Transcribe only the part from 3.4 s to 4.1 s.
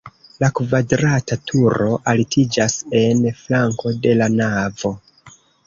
flanko